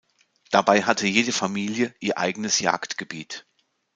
Dabei 0.49 0.81
hatte 0.81 1.05
jede 1.05 1.31
Familie 1.31 1.93
ihr 1.99 2.17
eigenes 2.17 2.57
Jagdgebiet. 2.57 3.45